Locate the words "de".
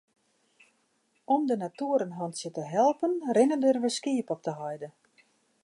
1.49-1.57, 4.47-4.53